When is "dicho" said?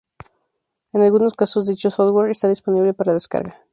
1.67-1.91